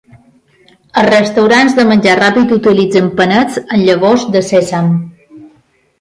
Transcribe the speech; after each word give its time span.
Els 1.01 1.09
restaurants 1.09 1.75
de 1.81 1.85
menjar 1.91 2.17
ràpid 2.21 2.55
utilitzen 2.57 3.11
panets 3.21 3.63
amb 3.63 3.77
llavors 3.91 4.29
de 4.37 4.43
sèsam. 4.53 4.91